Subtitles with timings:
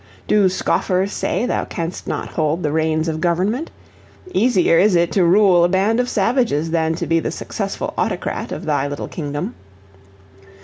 [0.27, 3.69] Do scoffers say thou canst not hold the reins of government?
[4.33, 8.51] Easier is it to rule a band of savages than to be the successful autocrat
[8.51, 9.53] of thy little kingdom.